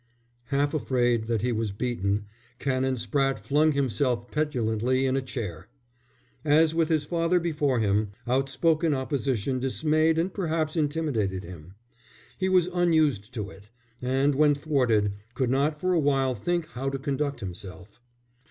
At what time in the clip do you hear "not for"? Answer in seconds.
15.51-15.93